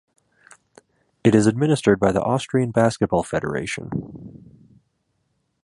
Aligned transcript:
It 1.23 1.35
is 1.35 1.45
administered 1.45 1.99
by 1.99 2.11
the 2.11 2.23
Austrian 2.23 2.71
Basketball 2.71 3.21
Federation. 3.21 4.79